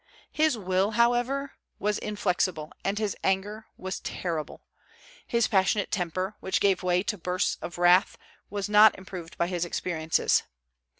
His 0.31 0.57
will, 0.57 0.93
however, 0.97 1.51
was 1.77 1.99
inflexible, 1.99 2.71
and 2.83 2.97
his 2.97 3.15
anger 3.23 3.67
was 3.77 3.99
terrible. 3.99 4.63
His 5.27 5.47
passionate 5.47 5.91
temper, 5.91 6.33
which 6.39 6.59
gave 6.59 6.81
way 6.81 7.03
to 7.03 7.19
bursts 7.19 7.55
of 7.61 7.77
wrath, 7.77 8.17
was 8.49 8.67
not 8.67 8.97
improved 8.97 9.37
by 9.37 9.45
his 9.45 9.63
experiences. 9.63 10.41